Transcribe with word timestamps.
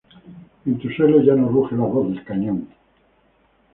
En 0.65 0.79
tu 0.79 0.89
suelo, 0.91 1.21
ya 1.21 1.35
no 1.35 1.47
ruge 1.47 1.75
la 1.75 1.83
voz 1.83 2.07
del 2.09 2.23
cañón. 2.23 2.67